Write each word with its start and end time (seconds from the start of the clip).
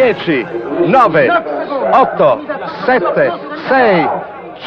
10, 0.00 0.46
9, 0.86 1.42
8, 1.92 2.40
7, 2.86 3.32
6, 3.68 4.08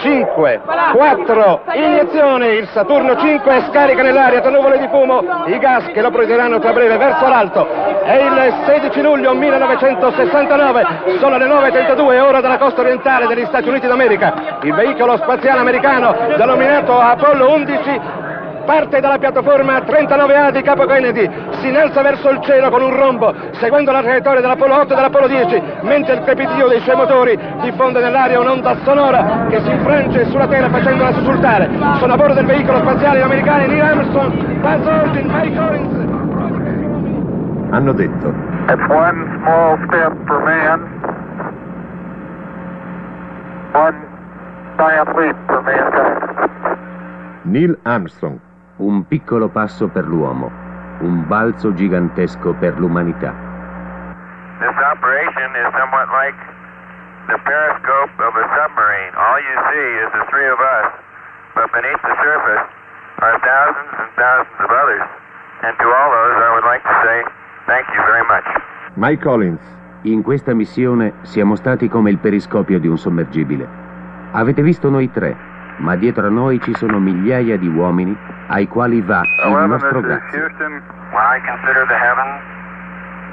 5, 0.01 0.61
4, 0.93 1.61
iniezione, 1.73 2.47
il 2.49 2.67
Saturno 2.67 3.17
5 3.17 3.63
scarica 3.69 4.03
nell'aria 4.03 4.41
tra 4.41 4.51
nuvole 4.51 4.77
di 4.77 4.87
fumo 4.89 5.23
i 5.47 5.57
gas 5.57 5.85
che 5.91 6.01
lo 6.01 6.11
proietteranno 6.11 6.59
tra 6.59 6.71
breve 6.71 6.97
verso 6.97 7.27
l'alto. 7.27 7.67
È 8.03 8.13
il 8.13 8.53
16 8.65 9.01
luglio 9.01 9.33
1969, 9.33 10.85
sono 11.19 11.37
le 11.37 11.47
9.32 11.47 12.19
ora 12.19 12.39
dalla 12.39 12.59
costa 12.59 12.81
orientale 12.81 13.25
degli 13.25 13.45
Stati 13.45 13.67
Uniti 13.67 13.87
d'America. 13.87 14.59
Il 14.61 14.73
veicolo 14.75 15.17
spaziale 15.17 15.61
americano, 15.61 16.15
denominato 16.37 16.99
Apollo 16.99 17.53
11, 17.53 18.01
parte 18.65 18.99
dalla 18.99 19.17
piattaforma 19.17 19.77
39A 19.79 20.51
di 20.51 20.61
Capo 20.61 20.85
Kennedy, 20.85 21.29
si 21.59 21.67
innalza 21.67 22.01
verso 22.01 22.29
il 22.29 22.39
cielo 22.41 22.69
con 22.69 22.81
un 22.81 22.95
rombo, 22.95 23.33
seguendo 23.53 23.91
la 23.91 24.01
traiettoria 24.01 24.41
dell'Apollo 24.41 24.75
8 24.81 24.93
e 24.93 24.95
dell'Apollo 24.95 25.27
10, 25.27 25.61
mentre 25.81 26.15
il 26.15 26.21
crepitio 26.21 26.67
dei 26.67 26.79
suoi 26.81 26.95
motori 26.95 27.37
diffonde 27.61 27.99
nell'aria 28.01 28.39
un'onda 28.39 28.77
sonora 28.83 29.45
che 29.49 29.61
si 29.61 29.69
infrange 29.69 30.25
sulla 30.29 30.47
Terra 30.47 30.69
facendola 30.69 31.11
sussultare. 31.13 31.69
Sono 31.99 32.13
a 32.13 32.15
bordo 32.15 32.33
del 32.33 32.45
veicolo 32.45 32.79
spaziale 32.79 33.21
americano 33.21 33.65
Neil 33.65 33.81
Armstrong, 33.81 34.33
Buzz 34.59 34.87
Aldrin, 34.87 35.27
Mike 35.31 35.57
Collins. 35.57 36.11
Hanno 37.71 37.91
detto, 37.93 38.33
It's 38.69 38.87
one 38.87 39.39
small 39.41 39.77
step 39.87 40.13
for 40.25 40.41
man, 40.43 40.79
one 43.73 43.97
giant 44.77 45.15
leap 45.17 45.35
for 45.47 45.61
mankind. 45.63 46.31
Neil 47.45 47.77
Armstrong, 47.83 48.39
Un 48.77 49.05
piccolo 49.07 49.49
passo 49.49 49.87
per 49.87 50.05
l'uomo, 50.05 50.51
un 50.99 51.27
balzo 51.27 51.73
gigantesco 51.73 52.53
per 52.53 52.79
l'umanità. 52.79 53.33
This 54.59 54.75
operation 54.91 55.49
is 55.55 55.69
somewhat 55.77 56.09
like 56.09 56.37
the 57.27 57.37
periscope 57.43 58.11
of 58.19 58.33
a 58.35 58.45
submarine. 58.55 59.13
All 59.15 59.39
you 59.39 59.55
see 59.69 59.87
is 60.03 60.09
the 60.13 60.25
three 60.29 60.47
of 60.49 60.59
us, 60.59 60.89
but 61.53 61.71
beneath 61.71 62.01
the 62.01 62.15
surface 62.21 62.65
are 63.19 63.37
thousands 63.41 63.93
and 63.99 64.09
thousands 64.15 64.59
of 64.59 64.71
others. 64.71 65.05
And 65.61 65.77
to 65.77 65.87
all 65.87 66.09
those, 66.11 66.37
I 66.41 66.49
would 66.53 66.65
like 66.65 66.83
to 66.83 66.95
say 67.05 67.17
thank 67.67 67.85
you 67.93 68.01
very 68.05 68.25
much. 68.25 68.45
Mike 68.95 69.21
Collins, 69.21 69.61
In 70.05 70.21
questa 70.21 70.53
missione 70.53 71.13
siamo 71.21 71.55
stati 71.55 71.87
come 71.87 72.09
il 72.09 72.17
periscopio 72.17 72.77
di 72.77 72.87
un 72.89 72.97
sommergibile. 72.97 73.65
Avete 74.31 74.61
visto 74.61 74.89
noi 74.89 75.09
tre, 75.09 75.33
ma 75.77 75.95
dietro 75.95 76.27
a 76.27 76.29
noi 76.29 76.59
ci 76.61 76.73
sono 76.75 76.99
migliaia 76.99 77.57
di 77.57 77.67
uomini 77.67 78.15
ai 78.47 78.67
quali 78.67 79.01
va 79.01 79.21
il 79.21 79.65
nostro 79.67 80.01
grazie. 80.01 80.39
Houston. 80.39 80.81
When 81.11 81.25
I 81.29 81.39
consider 81.45 81.85
the 81.87 81.97
heavens, 81.97 82.41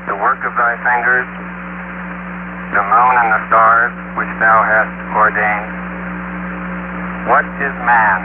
the 0.07 0.17
work 0.21 0.45
of 0.45 0.53
thy 0.57 0.77
fingers, 0.85 1.29
the 2.73 2.83
moon 2.83 3.15
and 3.17 3.31
the 3.33 3.43
stars 3.49 3.93
which 4.17 4.33
thou 4.39 4.63
hast 4.63 4.93
ordained, 5.17 5.69
what 7.29 7.45
is 7.61 7.73
man 7.85 8.21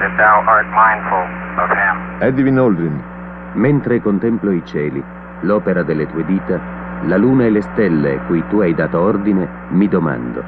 that 0.00 0.16
thou 0.16 0.40
art 0.48 0.66
mindful 0.72 1.24
of 1.60 1.68
him? 1.68 1.96
Edwin 2.20 2.58
Aldrin, 2.58 3.12
Mentre 3.54 4.00
contemplo 4.00 4.50
i 4.50 4.64
cieli, 4.64 5.02
l'opera 5.40 5.82
delle 5.82 6.06
tue 6.06 6.24
dita, 6.24 6.58
la 7.02 7.18
luna 7.18 7.44
e 7.44 7.50
le 7.50 7.60
stelle 7.60 8.20
cui 8.26 8.42
tu 8.48 8.60
hai 8.60 8.74
dato 8.74 8.98
ordine, 8.98 9.46
mi 9.68 9.88
domando, 9.88 10.42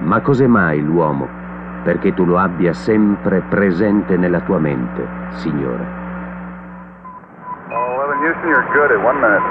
ma 0.00 0.20
cos'è 0.20 0.46
mai 0.46 0.80
l'uomo 0.80 1.28
perché 1.82 2.12
tu 2.14 2.24
lo 2.24 2.38
abbia 2.38 2.72
sempre 2.72 3.40
presente 3.48 4.16
nella 4.16 4.40
tua 4.40 4.58
mente, 4.58 5.06
Signore? 5.30 5.86
Oh, 7.70 8.02
11 8.04 8.24
Houston, 8.24 8.48
you're 8.48 8.66
good 8.72 8.90
at 8.90 9.02
one 9.02 9.20
minute. 9.20 9.42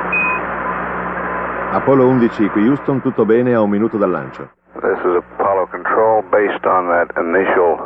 Apollo 1.72 2.08
11 2.08 2.50
qui 2.50 2.68
Houston, 2.68 3.02
tutto 3.02 3.26
bene 3.26 3.54
a 3.54 3.62
un 3.62 3.70
minuto 3.70 3.98
dal 3.98 4.10
lancio. 4.10 4.50
This 4.82 5.00
is 5.00 5.16
Apollo 5.16 5.68
Control. 5.68 6.24
Based 6.32 6.66
on 6.66 6.88
that 6.88 7.12
initial 7.18 7.78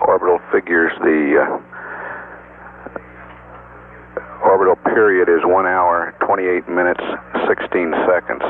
orbital 0.00 0.38
figures, 0.50 0.92
the 1.00 1.38
uh, 1.40 1.58
orbital 4.44 4.76
period 4.94 5.28
is 5.28 5.44
1 5.44 5.66
hour, 5.66 6.14
28 6.20 6.68
minutes, 6.68 7.02
16 7.46 7.94
seconds. 8.06 8.42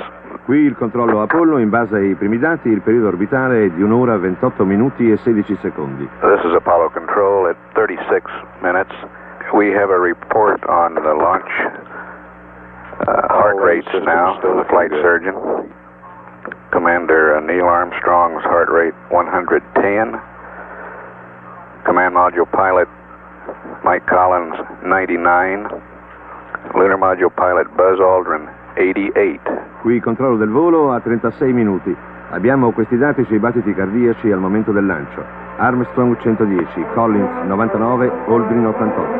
Qui 0.45 0.59
il 0.59 0.77
controllo 0.77 1.23
Apollo, 1.23 1.59
in 1.59 1.71
base 1.71 1.95
ai 1.95 2.15
primi 2.17 2.37
dati, 2.37 2.69
il 2.69 2.81
periodo 2.81 3.07
orbitale 3.07 3.67
è 3.67 3.71
di 3.71 3.81
un'ora 3.81 4.17
28 4.19 4.65
minuti 4.65 5.09
e 5.09 5.17
16 5.19 5.57
secondi. 5.63 6.09
This 6.21 6.43
is 6.43 6.53
Apollo 6.57 6.91
Control 6.91 7.47
at 7.47 7.57
36 7.75 8.29
minutes. 8.61 8.93
We 9.53 9.71
have 9.73 9.93
a 9.93 9.99
report 9.99 10.65
on 10.67 10.95
the 10.95 11.15
launch 11.15 11.47
uh, 13.07 13.29
heart 13.31 13.57
rates 13.63 13.87
now 14.05 14.41
from 14.41 14.57
the 14.59 14.65
flight 14.69 14.91
surgeon. 15.01 15.35
Commander 16.73 17.41
Neil 17.41 17.67
Armstrong's 17.67 18.43
heart 18.43 18.69
rate 18.69 18.95
110. 19.11 20.19
Command 21.85 22.17
module 22.17 22.51
pilot 22.51 22.89
Mike 23.85 24.07
Collins 24.09 24.57
99. 24.85 25.69
Lunar 26.75 26.99
module 26.99 27.31
pilot 27.31 27.69
Buzz 27.77 28.01
Aldrin 28.01 28.51
88. 28.77 29.72
Qui 29.83 29.99
controllo 29.99 30.37
del 30.37 30.49
volo 30.49 30.93
a 30.93 31.01
36 31.01 31.53
minuti. 31.53 31.91
Abbiamo 32.31 32.71
questi 32.71 32.97
dati 32.97 33.25
sui 33.25 33.41
battiti 33.41 33.75
cardiaci 33.75 34.31
al 34.31 34.39
momento 34.39 34.71
del 34.71 34.87
lancio. 34.87 35.25
Armstrong 35.57 36.17
110, 36.21 36.87
Collins 36.95 37.43
99, 37.49 38.13
Aldrin 38.29 38.67
88. 38.67 39.11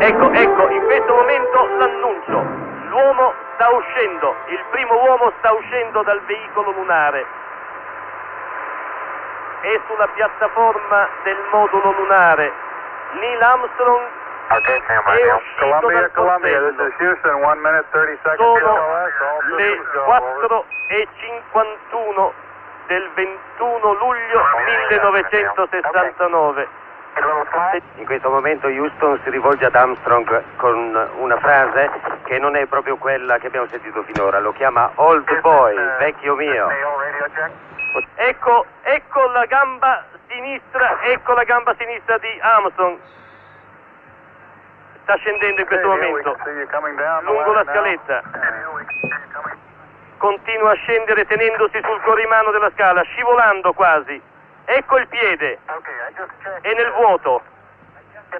Ecco, 0.00 0.32
ecco, 0.32 0.68
in 0.70 0.82
questo 0.86 1.12
momento 1.12 1.58
l'annuncio. 1.76 2.40
L'uomo 2.88 3.34
sta 3.52 3.68
uscendo, 3.68 4.34
il 4.48 4.64
primo 4.70 4.94
uomo 5.04 5.30
sta 5.40 5.52
uscendo 5.52 6.02
dal 6.04 6.20
veicolo 6.24 6.72
lunare. 6.72 7.26
È 9.60 9.80
sulla 9.92 10.08
piattaforma 10.14 11.06
del 11.24 11.36
modulo 11.52 11.92
lunare. 12.00 12.50
Neil 13.20 13.42
Armstrong 13.42 14.21
Okay, 14.52 14.76
uscito 14.76 15.40
Columbia, 15.56 16.08
Columbia, 16.10 16.60
this 16.60 16.76
is 16.76 16.92
Houston, 17.00 17.40
1 17.40 17.62
minute, 17.62 17.86
30 17.90 18.20
seconds. 18.20 18.60
Sono 18.60 18.76
le 19.56 19.64
systems 19.64 19.92
go, 19.92 20.02
over. 20.02 20.28
4 20.44 20.64
e 20.88 21.08
51 21.16 22.32
del 22.86 23.08
21 23.14 23.92
luglio 23.94 24.44
1969. 24.90 26.68
In 27.96 28.04
questo 28.04 28.28
momento 28.28 28.66
Houston 28.66 29.18
si 29.24 29.30
rivolge 29.30 29.64
ad 29.64 29.74
Armstrong 29.74 30.42
con 30.56 31.08
una 31.16 31.38
frase 31.38 31.90
che 32.24 32.38
non 32.38 32.54
è 32.54 32.66
proprio 32.66 32.96
quella 32.96 33.38
che 33.38 33.46
abbiamo 33.46 33.68
sentito 33.68 34.02
finora, 34.02 34.38
lo 34.38 34.52
chiama 34.52 34.90
Old 34.96 35.40
Boy, 35.40 35.74
vecchio 35.98 36.34
mio. 36.34 36.68
Ecco, 38.16 38.66
ecco 38.82 39.26
la 39.28 39.46
gamba 39.46 40.04
sinistra, 40.28 41.00
ecco 41.04 41.32
la 41.32 41.44
gamba 41.44 41.74
sinistra 41.78 42.18
di 42.18 42.38
Armstrong. 42.40 42.98
Sta 45.02 45.16
scendendo 45.16 45.60
in 45.60 45.66
questo 45.66 45.88
momento. 45.88 46.36
Lungo 47.22 47.52
la 47.52 47.64
scaletta. 47.64 48.22
Coming. 49.32 49.56
Continua 50.18 50.70
a 50.70 50.74
scendere 50.74 51.26
tenendosi 51.26 51.80
sul 51.82 52.00
corrimano 52.02 52.52
della 52.52 52.70
scala, 52.74 53.02
scivolando 53.02 53.72
quasi. 53.72 54.22
Ecco 54.64 54.98
il 54.98 55.08
piede, 55.08 55.58
è 56.60 56.72
nel 56.72 56.92
vuoto. 56.92 57.42
Uh, 58.32 58.38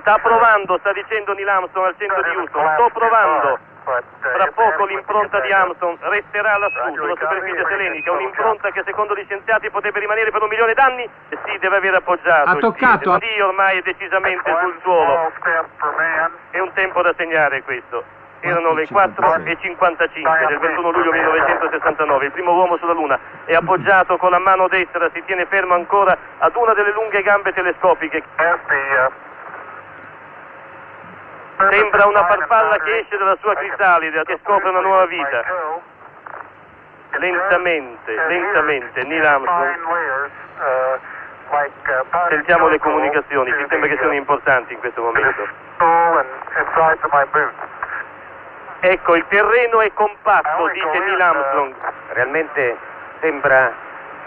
Sta 0.00 0.18
provando, 0.18 0.78
sta 0.78 0.92
dicendo 0.92 1.32
Neil 1.32 1.48
Armstrong 1.48 1.86
al 1.88 1.96
centro 1.98 2.22
di 2.22 2.28
Houston. 2.36 2.72
Sto 2.74 2.90
provando. 2.92 3.58
Fra 3.82 4.48
poco 4.54 4.84
l'impronta 4.84 5.40
di 5.40 5.52
Armstrong 5.52 5.98
resterà 6.00 6.58
lassù 6.58 6.94
sulla 6.94 7.14
superficie 7.18 7.64
selenica, 7.66 8.12
un'impronta 8.12 8.70
che 8.70 8.82
secondo 8.84 9.14
gli 9.14 9.24
scienziati 9.24 9.70
potrebbe 9.70 10.00
rimanere 10.00 10.30
per 10.30 10.42
un 10.42 10.48
milione 10.48 10.74
d'anni. 10.74 11.08
Sì, 11.28 11.58
deve 11.58 11.76
aver 11.76 11.94
appoggiato. 11.94 12.50
Ha 12.50 12.52
il 12.52 12.60
toccato. 12.60 13.18
Dio 13.18 13.46
ormai 13.46 13.78
è 13.78 13.82
decisamente 13.82 14.54
sul 14.60 14.78
suolo. 14.82 15.32
È 16.50 16.58
un 16.58 16.72
tempo 16.74 17.02
da 17.02 17.12
segnare 17.16 17.62
questo. 17.62 18.04
Erano 18.40 18.72
le 18.72 18.86
4.55 18.88 20.46
del 20.46 20.58
21 20.58 20.90
luglio 20.90 21.12
1969. 21.12 22.24
Il 22.24 22.32
primo 22.32 22.54
uomo 22.54 22.78
sulla 22.78 22.94
Luna 22.94 23.18
è 23.44 23.54
appoggiato 23.54 24.16
con 24.16 24.30
la 24.30 24.38
mano 24.38 24.66
destra, 24.68 25.10
si 25.12 25.22
tiene 25.26 25.44
fermo 25.46 25.74
ancora 25.74 26.16
ad 26.38 26.54
una 26.54 26.72
delle 26.72 26.92
lunghe 26.92 27.20
gambe 27.22 27.52
telescopiche. 27.52 28.22
Sembra 31.68 32.06
una 32.06 32.24
farfalla 32.26 32.78
che 32.78 32.98
esce 33.00 33.18
dalla 33.18 33.36
sua 33.40 33.54
crisalide, 33.54 34.24
che 34.24 34.38
scopre 34.42 34.70
una 34.70 34.80
nuova 34.80 35.04
vita. 35.06 35.44
Lentamente, 37.10 38.14
lentamente, 38.28 39.02
Neil 39.02 39.26
Armstrong. 39.26 40.30
Sentiamo 42.28 42.68
le 42.68 42.78
comunicazioni, 42.78 43.50
mi 43.50 43.66
sembra 43.68 43.88
che 43.88 43.96
siano 43.96 44.14
importanti 44.14 44.72
in 44.72 44.78
questo 44.78 45.02
momento. 45.02 45.46
Ecco, 48.80 49.16
il 49.16 49.24
terreno 49.28 49.80
è 49.80 49.92
compatto, 49.92 50.68
dice 50.68 50.98
Neil 50.98 51.20
Armstrong. 51.20 51.74
Realmente 52.12 52.76
sembra 53.20 53.72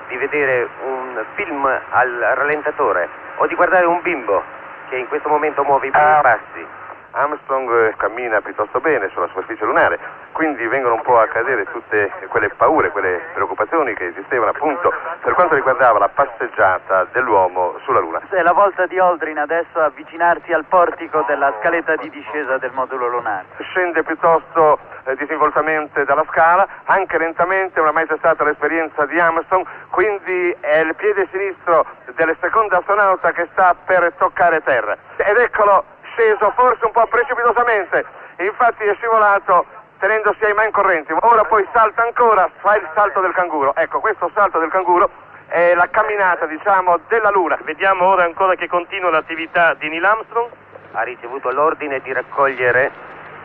di 0.08 0.18
vedere 0.18 0.68
un 0.84 1.24
film 1.34 1.66
al 1.66 2.32
rallentatore 2.36 3.10
o 3.38 3.48
di 3.48 3.56
guardare 3.56 3.86
un 3.86 4.02
bimbo 4.02 4.44
che 4.90 4.98
in 4.98 5.08
questo 5.08 5.30
momento 5.30 5.64
muove 5.64 5.88
i 5.88 5.92
primi 5.92 6.22
passi. 6.22 6.68
Armstrong 7.14 7.96
cammina 7.98 8.42
piuttosto 8.42 8.80
bene 8.80 9.10
sulla 9.10 9.28
superficie 9.28 9.66
lunare, 9.66 10.00
quindi 10.32 10.66
vengono 10.66 10.96
un 10.96 11.02
po' 11.02 11.20
a 11.20 11.28
cadere 11.28 11.66
tutte 11.72 12.12
quelle 12.28 12.50
paure, 12.50 12.90
quelle 12.90 13.22
preoccupazioni 13.34 13.94
che 13.94 14.08
esistevano 14.08 14.50
appunto 14.50 14.92
per 15.22 15.34
quanto 15.34 15.54
riguardava 15.54 16.00
la 16.00 16.10
passeggiata 16.10 17.08
dell'uomo 17.12 17.76
sulla 17.84 18.00
Luna. 18.00 18.22
È 18.30 18.42
la 18.42 18.52
volta 18.52 18.88
di 18.88 18.98
Aldrin 18.98 19.38
adesso 19.38 19.80
avvicinarsi 19.80 20.52
al 20.52 20.66
portico 20.66 21.24
della 21.28 21.54
scaletta 21.60 21.96
di 21.98 22.10
discesa 22.10 22.58
del 22.58 22.72
modulo 22.74 23.08
lunare. 23.08 23.46
Scende 23.60 24.04
piuttosto 24.04 24.80
eh, 25.04 25.16
disinvoltamente 25.16 26.06
dalla 26.06 26.26
scala, 26.30 26.68
anche 26.86 27.18
lentamente, 27.20 27.80
oramai 27.80 28.08
c'è 28.08 28.18
stata 28.18 28.44
l'esperienza 28.44 29.06
di 29.06 29.20
Armstrong, 29.20 29.66
quindi 29.92 30.56
è 30.62 30.80
il 30.80 30.96
piede 30.96 31.28
sinistro 31.32 31.86
del 32.16 32.36
secondo 32.42 32.76
astronauta 32.76 33.32
che 33.32 33.48
sta 33.52 33.76
per 33.86 34.14
toccare 34.18 34.64
terra. 34.64 34.98
Ed 35.18 35.38
eccolo 35.38 35.84
sceso 36.14 36.52
forse 36.56 36.86
un 36.86 36.92
po' 36.92 37.06
precipitosamente, 37.08 38.06
infatti 38.38 38.84
è 38.84 38.96
scivolato 38.96 39.66
tenendosi 40.00 40.44
ai 40.44 40.54
man 40.54 40.72
correnti. 40.72 41.14
Ora 41.18 41.44
poi 41.46 41.68
salta 41.72 42.04
ancora, 42.04 42.50
fa 42.60 42.76
il 42.76 42.88
salto 42.94 43.22
del 43.22 43.32
canguro. 43.34 43.74
Ecco, 43.76 44.00
questo 44.00 44.30
salto 44.34 44.60
del 44.60 44.70
canguro 44.70 45.10
è 45.48 45.74
la 45.76 45.88
camminata, 45.90 46.46
diciamo, 46.46 47.00
della 47.08 47.30
Luna. 47.30 47.58
Vediamo 47.64 48.08
ora 48.08 48.24
ancora 48.24 48.56
che 48.56 48.68
continua 48.68 49.12
l'attività 49.12 49.74
di 49.76 49.88
Neil 49.90 50.04
Armstrong. 50.04 50.50
Ha 50.92 51.02
ricevuto 51.04 51.52
l'ordine 51.52 52.00
di 52.02 52.12
raccogliere 52.12 52.92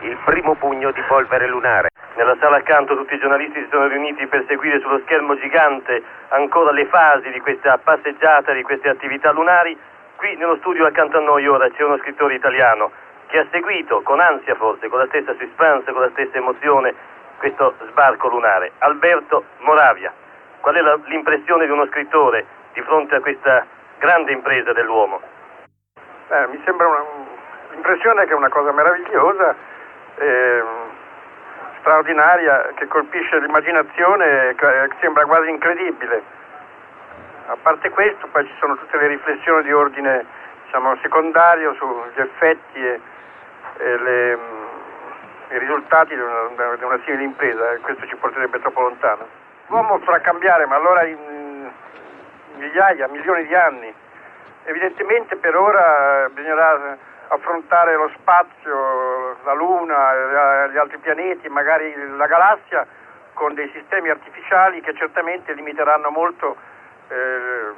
il 0.01 0.17
primo 0.25 0.55
pugno 0.55 0.91
di 0.91 1.01
polvere 1.07 1.47
lunare. 1.47 1.89
Nella 2.15 2.35
sala 2.39 2.57
accanto 2.57 2.95
tutti 2.95 3.13
i 3.13 3.19
giornalisti 3.19 3.61
si 3.61 3.67
sono 3.69 3.87
riuniti 3.87 4.27
per 4.27 4.43
seguire 4.47 4.79
sullo 4.79 4.99
schermo 5.05 5.37
gigante 5.39 6.03
ancora 6.29 6.71
le 6.71 6.85
fasi 6.87 7.29
di 7.31 7.39
questa 7.39 7.77
passeggiata, 7.77 8.51
di 8.51 8.63
queste 8.63 8.89
attività 8.89 9.31
lunari. 9.31 9.77
Qui 10.19 10.35
nello 10.35 10.57
studio 10.57 10.85
accanto 10.85 11.17
a 11.17 11.21
noi 11.21 11.47
ora 11.47 11.69
c'è 11.69 11.81
uno 11.81 11.97
scrittore 11.99 12.33
italiano 12.33 12.91
che 13.27 13.39
ha 13.39 13.47
seguito 13.51 14.01
con 14.01 14.19
ansia 14.19 14.53
forse, 14.55 14.89
con 14.89 14.99
la 14.99 15.05
stessa 15.07 15.33
suspense, 15.39 15.93
con 15.93 16.01
la 16.01 16.09
stessa 16.09 16.35
emozione 16.35 16.93
questo 17.37 17.73
sbarco 17.87 18.27
lunare. 18.27 18.73
Alberto 18.79 19.45
Moravia, 19.59 20.11
qual 20.59 20.75
è 20.75 20.81
la, 20.81 20.99
l'impressione 21.05 21.67
di 21.67 21.71
uno 21.71 21.85
scrittore 21.85 22.45
di 22.73 22.81
fronte 22.81 23.15
a 23.15 23.21
questa 23.21 23.65
grande 23.97 24.33
impresa 24.33 24.73
dell'uomo? 24.73 25.21
Eh, 26.27 26.47
mi 26.47 26.61
sembra 26.65 26.87
una, 26.87 27.03
l'impressione 27.71 28.25
che 28.25 28.33
è 28.33 28.35
una 28.35 28.49
cosa 28.49 28.73
meravigliosa, 28.73 29.55
eh, 30.17 30.63
straordinaria, 31.79 32.73
che 32.75 32.87
colpisce 32.87 33.39
l'immaginazione, 33.39 34.53
che 34.55 34.89
sembra 34.99 35.23
quasi 35.23 35.49
incredibile. 35.49 36.38
A 37.49 37.57
parte 37.59 37.89
questo, 37.89 38.27
poi 38.27 38.45
ci 38.45 38.53
sono 38.59 38.77
tutte 38.77 38.95
le 38.97 39.07
riflessioni 39.07 39.63
di 39.63 39.73
ordine 39.73 40.23
diciamo, 40.65 40.95
secondario 41.01 41.73
sugli 41.73 42.19
effetti 42.21 42.77
e, 42.77 42.99
e 43.77 43.97
le, 43.97 44.37
i 45.49 45.57
risultati 45.57 46.13
di 46.13 46.21
una, 46.21 46.75
di 46.75 46.83
una 46.83 46.99
simile 47.05 47.23
impresa, 47.23 47.71
e 47.71 47.79
questo 47.79 48.05
ci 48.05 48.15
porterebbe 48.17 48.59
troppo 48.59 48.81
lontano. 48.81 49.25
L'uomo 49.65 49.97
potrà 49.97 50.19
cambiare, 50.19 50.67
ma 50.67 50.75
allora 50.75 51.03
in 51.05 51.71
migliaia, 52.57 53.07
milioni 53.07 53.47
di 53.47 53.55
anni. 53.55 53.91
Evidentemente 54.65 55.35
per 55.37 55.55
ora 55.55 56.29
bisognerà 56.31 56.97
affrontare 57.29 57.95
lo 57.95 58.11
spazio, 58.15 59.37
la 59.43 59.53
Luna, 59.53 60.67
gli 60.67 60.77
altri 60.77 60.99
pianeti, 60.99 61.49
magari 61.49 61.95
la 62.15 62.27
galassia, 62.27 62.85
con 63.33 63.55
dei 63.55 63.71
sistemi 63.73 64.09
artificiali 64.09 64.81
che 64.81 64.93
certamente 64.93 65.53
limiteranno 65.53 66.11
molto 66.11 66.77
eh, 67.09 67.73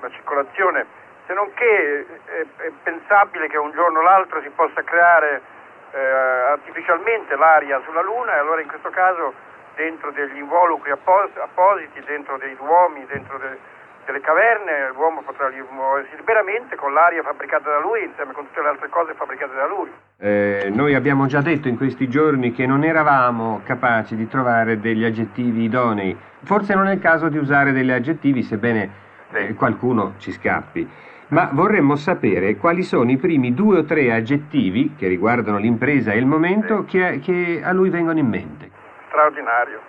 la 0.00 0.10
circolazione, 0.10 0.86
se 1.26 1.32
non 1.32 1.52
che 1.54 2.06
è, 2.24 2.44
è, 2.62 2.70
pensabile 2.82 3.48
che 3.48 3.56
un 3.58 3.72
giorno 3.72 3.98
o 3.98 4.02
l'altro 4.02 4.40
si 4.42 4.50
possa 4.50 4.82
creare 4.82 5.42
eh, 5.90 5.98
artificialmente 5.98 7.34
l'aria 7.36 7.80
sulla 7.84 8.02
Luna 8.02 8.34
e 8.34 8.38
allora 8.38 8.60
in 8.60 8.68
questo 8.68 8.90
caso 8.90 9.32
dentro 9.74 10.10
degli 10.12 10.36
involucri 10.36 10.90
appos- 10.90 11.36
appositi, 11.36 12.00
dentro 12.04 12.38
dei 12.38 12.54
duomi, 12.56 13.04
dentro 13.06 13.38
de- 13.38 13.58
delle 14.06 14.20
caverne, 14.20 14.92
l'uomo 14.94 15.20
potrà 15.22 15.50
muoversi 15.70 16.16
liberamente 16.16 16.76
con 16.76 16.92
l'aria 16.92 17.22
fabbricata 17.22 17.68
da 17.68 17.80
lui 17.80 18.04
insieme 18.04 18.32
con 18.32 18.46
tutte 18.46 18.62
le 18.62 18.68
altre 18.68 18.88
cose 18.88 19.14
fabbricate 19.14 19.54
da 19.54 19.66
lui. 19.66 19.90
Eh, 20.18 20.70
noi 20.72 20.94
abbiamo 20.94 21.26
già 21.26 21.42
detto 21.42 21.68
in 21.68 21.76
questi 21.76 22.08
giorni 22.08 22.52
che 22.52 22.66
non 22.66 22.84
eravamo 22.84 23.60
capaci 23.64 24.14
di 24.16 24.28
trovare 24.28 24.80
degli 24.80 25.04
aggettivi 25.04 25.64
idonei. 25.64 26.16
Forse 26.44 26.74
non 26.74 26.86
è 26.86 26.92
il 26.92 27.00
caso 27.00 27.28
di 27.28 27.36
usare 27.36 27.72
degli 27.72 27.90
aggettivi, 27.90 28.42
sebbene 28.42 28.90
eh, 29.32 29.54
qualcuno 29.54 30.14
ci 30.18 30.30
scappi. 30.30 30.88
Ma 31.28 31.50
vorremmo 31.52 31.96
sapere 31.96 32.56
quali 32.56 32.84
sono 32.84 33.10
i 33.10 33.16
primi 33.16 33.52
due 33.52 33.78
o 33.78 33.84
tre 33.84 34.12
aggettivi 34.12 34.94
che 34.96 35.08
riguardano 35.08 35.58
l'impresa 35.58 36.12
e 36.12 36.18
il 36.18 36.26
momento 36.26 36.84
che, 36.84 37.18
che 37.20 37.60
a 37.64 37.72
lui 37.72 37.90
vengono 37.90 38.20
in 38.20 38.28
mente. 38.28 38.70
Straordinario. 39.08 39.80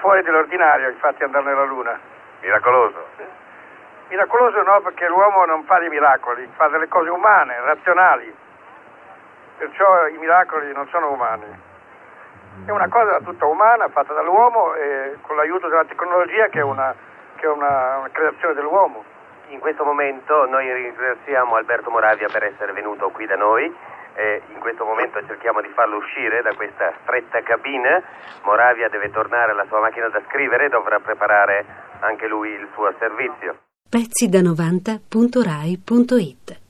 Fuori 0.00 0.22
dell'ordinario, 0.22 0.88
infatti, 0.88 1.24
andare 1.24 1.44
nella 1.44 1.64
Luna. 1.64 2.14
Miracoloso. 2.40 3.04
Miracoloso 4.08 4.62
no, 4.62 4.80
perché 4.82 5.08
l'uomo 5.08 5.44
non 5.46 5.64
fa 5.64 5.78
dei 5.78 5.88
miracoli, 5.88 6.48
fa 6.54 6.68
delle 6.68 6.88
cose 6.88 7.10
umane, 7.10 7.60
razionali. 7.60 8.34
Perciò 9.58 10.06
i 10.06 10.16
miracoli 10.18 10.72
non 10.72 10.86
sono 10.88 11.10
umani. 11.10 11.64
È 12.64 12.70
una 12.70 12.88
cosa 12.88 13.20
tutta 13.20 13.46
umana, 13.46 13.88
fatta 13.88 14.14
dall'uomo 14.14 14.74
e 14.74 15.16
con 15.22 15.36
l'aiuto 15.36 15.68
della 15.68 15.84
tecnologia 15.84 16.46
che 16.48 16.60
è 16.60 16.62
una, 16.62 16.94
che 17.36 17.46
è 17.46 17.48
una, 17.48 17.98
una 17.98 18.08
creazione 18.10 18.54
dell'uomo. 18.54 19.04
In 19.48 19.60
questo 19.60 19.84
momento 19.84 20.46
noi 20.46 20.72
ringraziamo 20.72 21.54
Alberto 21.54 21.90
Moravia 21.90 22.28
per 22.28 22.44
essere 22.44 22.72
venuto 22.72 23.10
qui 23.10 23.26
da 23.26 23.36
noi. 23.36 23.74
E 24.16 24.40
in 24.48 24.58
questo 24.60 24.84
momento 24.84 25.20
cerchiamo 25.26 25.60
di 25.60 25.68
farlo 25.74 25.98
uscire 25.98 26.40
da 26.40 26.54
questa 26.54 26.94
stretta 27.02 27.42
cabina. 27.42 28.02
Moravia 28.44 28.88
deve 28.88 29.10
tornare 29.10 29.52
alla 29.52 29.66
sua 29.68 29.80
macchina 29.80 30.08
da 30.08 30.22
scrivere 30.26 30.64
e 30.66 30.70
dovrà 30.70 30.98
preparare 31.00 31.66
anche 32.00 32.26
lui 32.26 32.48
il 32.50 32.66
suo 32.72 32.94
servizio. 32.98 33.58
Pezzi 33.88 34.28
da 34.28 34.40
90.rai.it 34.40 36.64